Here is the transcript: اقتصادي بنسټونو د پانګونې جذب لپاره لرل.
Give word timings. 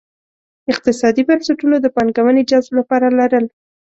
اقتصادي 0.71 1.21
بنسټونو 1.29 1.75
د 1.81 1.87
پانګونې 1.95 2.43
جذب 2.49 2.71
لپاره 2.79 3.07
لرل. 3.19 3.45